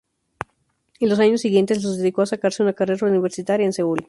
Y 0.97 1.05
los 1.05 1.19
años 1.19 1.41
siguientes 1.41 1.83
los 1.83 1.99
dedicó 1.99 2.23
a 2.23 2.25
sacarse 2.25 2.63
una 2.63 2.73
carrera 2.73 3.05
universitaria 3.07 3.67
en 3.67 3.73
Seúl. 3.73 3.99